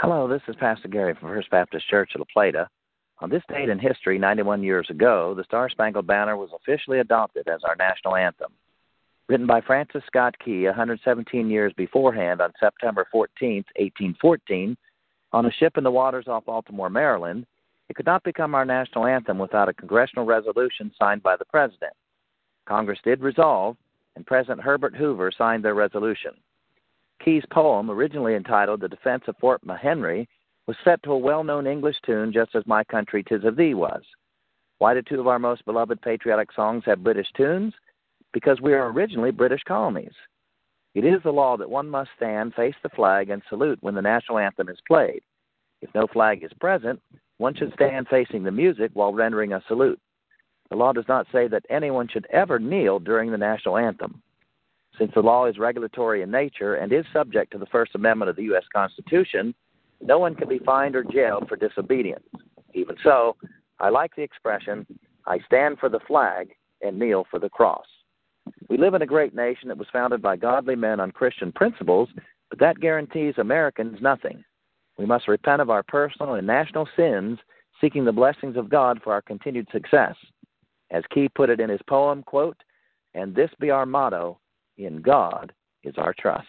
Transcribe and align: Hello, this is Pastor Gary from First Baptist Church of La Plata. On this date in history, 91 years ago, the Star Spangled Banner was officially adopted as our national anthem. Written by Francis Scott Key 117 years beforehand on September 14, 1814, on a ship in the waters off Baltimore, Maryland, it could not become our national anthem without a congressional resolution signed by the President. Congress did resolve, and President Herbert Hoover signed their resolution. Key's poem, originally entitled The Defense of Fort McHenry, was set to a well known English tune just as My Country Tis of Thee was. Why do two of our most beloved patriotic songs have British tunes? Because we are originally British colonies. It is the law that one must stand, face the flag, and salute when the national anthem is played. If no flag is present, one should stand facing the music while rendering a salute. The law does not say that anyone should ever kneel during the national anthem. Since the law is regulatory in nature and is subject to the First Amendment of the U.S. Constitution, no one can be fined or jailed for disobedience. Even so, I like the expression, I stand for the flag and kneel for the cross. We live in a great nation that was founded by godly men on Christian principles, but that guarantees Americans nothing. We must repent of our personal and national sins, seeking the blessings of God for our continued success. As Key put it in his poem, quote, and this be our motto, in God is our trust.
Hello, 0.00 0.28
this 0.28 0.42
is 0.46 0.54
Pastor 0.60 0.86
Gary 0.86 1.16
from 1.18 1.30
First 1.30 1.50
Baptist 1.50 1.88
Church 1.88 2.12
of 2.14 2.20
La 2.20 2.26
Plata. 2.32 2.68
On 3.18 3.28
this 3.28 3.42
date 3.48 3.68
in 3.68 3.80
history, 3.80 4.16
91 4.16 4.62
years 4.62 4.86
ago, 4.90 5.34
the 5.34 5.42
Star 5.42 5.68
Spangled 5.68 6.06
Banner 6.06 6.36
was 6.36 6.50
officially 6.54 7.00
adopted 7.00 7.48
as 7.48 7.64
our 7.64 7.74
national 7.74 8.14
anthem. 8.14 8.52
Written 9.28 9.48
by 9.48 9.60
Francis 9.60 10.04
Scott 10.06 10.36
Key 10.38 10.66
117 10.66 11.50
years 11.50 11.72
beforehand 11.76 12.40
on 12.40 12.52
September 12.60 13.08
14, 13.10 13.64
1814, 13.76 14.76
on 15.32 15.46
a 15.46 15.52
ship 15.58 15.76
in 15.76 15.82
the 15.82 15.90
waters 15.90 16.28
off 16.28 16.44
Baltimore, 16.44 16.90
Maryland, 16.90 17.44
it 17.88 17.96
could 17.96 18.06
not 18.06 18.22
become 18.22 18.54
our 18.54 18.64
national 18.64 19.04
anthem 19.04 19.36
without 19.36 19.68
a 19.68 19.74
congressional 19.74 20.24
resolution 20.24 20.92
signed 20.96 21.24
by 21.24 21.34
the 21.36 21.44
President. 21.46 21.92
Congress 22.68 23.00
did 23.02 23.20
resolve, 23.20 23.76
and 24.14 24.24
President 24.24 24.60
Herbert 24.60 24.94
Hoover 24.94 25.32
signed 25.36 25.64
their 25.64 25.74
resolution. 25.74 26.34
Key's 27.28 27.44
poem, 27.52 27.90
originally 27.90 28.36
entitled 28.36 28.80
The 28.80 28.88
Defense 28.88 29.24
of 29.28 29.36
Fort 29.36 29.62
McHenry, 29.62 30.26
was 30.66 30.78
set 30.82 31.02
to 31.02 31.12
a 31.12 31.18
well 31.18 31.44
known 31.44 31.66
English 31.66 31.96
tune 32.06 32.32
just 32.32 32.54
as 32.54 32.66
My 32.66 32.82
Country 32.84 33.22
Tis 33.22 33.44
of 33.44 33.54
Thee 33.54 33.74
was. 33.74 34.00
Why 34.78 34.94
do 34.94 35.02
two 35.02 35.20
of 35.20 35.26
our 35.26 35.38
most 35.38 35.62
beloved 35.66 36.00
patriotic 36.00 36.50
songs 36.52 36.84
have 36.86 37.04
British 37.04 37.26
tunes? 37.36 37.74
Because 38.32 38.62
we 38.62 38.72
are 38.72 38.90
originally 38.90 39.30
British 39.30 39.62
colonies. 39.68 40.14
It 40.94 41.04
is 41.04 41.22
the 41.22 41.30
law 41.30 41.58
that 41.58 41.68
one 41.68 41.90
must 41.90 42.08
stand, 42.16 42.54
face 42.54 42.76
the 42.82 42.88
flag, 42.88 43.28
and 43.28 43.42
salute 43.50 43.76
when 43.82 43.94
the 43.94 44.00
national 44.00 44.38
anthem 44.38 44.70
is 44.70 44.80
played. 44.86 45.20
If 45.82 45.94
no 45.94 46.06
flag 46.06 46.42
is 46.42 46.52
present, 46.62 46.98
one 47.36 47.54
should 47.54 47.74
stand 47.74 48.08
facing 48.08 48.42
the 48.42 48.50
music 48.50 48.90
while 48.94 49.12
rendering 49.12 49.52
a 49.52 49.62
salute. 49.68 50.00
The 50.70 50.76
law 50.76 50.94
does 50.94 51.08
not 51.08 51.26
say 51.30 51.46
that 51.48 51.66
anyone 51.68 52.08
should 52.08 52.26
ever 52.30 52.58
kneel 52.58 52.98
during 52.98 53.30
the 53.30 53.36
national 53.36 53.76
anthem. 53.76 54.22
Since 54.98 55.12
the 55.14 55.20
law 55.20 55.46
is 55.46 55.58
regulatory 55.58 56.22
in 56.22 56.30
nature 56.30 56.74
and 56.74 56.92
is 56.92 57.04
subject 57.12 57.52
to 57.52 57.58
the 57.58 57.66
First 57.66 57.94
Amendment 57.94 58.30
of 58.30 58.36
the 58.36 58.44
U.S. 58.44 58.64
Constitution, 58.74 59.54
no 60.00 60.18
one 60.18 60.34
can 60.34 60.48
be 60.48 60.58
fined 60.58 60.96
or 60.96 61.04
jailed 61.04 61.48
for 61.48 61.56
disobedience. 61.56 62.26
Even 62.74 62.96
so, 63.02 63.36
I 63.78 63.90
like 63.90 64.14
the 64.16 64.22
expression, 64.22 64.86
I 65.26 65.38
stand 65.46 65.78
for 65.78 65.88
the 65.88 66.00
flag 66.00 66.50
and 66.82 66.98
kneel 66.98 67.26
for 67.30 67.38
the 67.38 67.48
cross. 67.48 67.86
We 68.68 68.76
live 68.76 68.94
in 68.94 69.02
a 69.02 69.06
great 69.06 69.34
nation 69.34 69.68
that 69.68 69.78
was 69.78 69.86
founded 69.92 70.20
by 70.20 70.36
godly 70.36 70.74
men 70.74 71.00
on 71.00 71.12
Christian 71.12 71.52
principles, 71.52 72.08
but 72.50 72.58
that 72.58 72.80
guarantees 72.80 73.34
Americans 73.38 73.98
nothing. 74.00 74.42
We 74.98 75.06
must 75.06 75.28
repent 75.28 75.62
of 75.62 75.70
our 75.70 75.82
personal 75.82 76.34
and 76.34 76.46
national 76.46 76.88
sins, 76.96 77.38
seeking 77.80 78.04
the 78.04 78.12
blessings 78.12 78.56
of 78.56 78.68
God 78.68 79.00
for 79.02 79.12
our 79.12 79.22
continued 79.22 79.68
success. 79.70 80.16
As 80.90 81.04
Key 81.14 81.28
put 81.28 81.50
it 81.50 81.60
in 81.60 81.70
his 81.70 81.80
poem, 81.88 82.22
quote, 82.24 82.56
and 83.14 83.34
this 83.34 83.50
be 83.60 83.70
our 83.70 83.86
motto, 83.86 84.38
in 84.78 85.02
God 85.02 85.52
is 85.82 85.94
our 85.98 86.14
trust. 86.18 86.46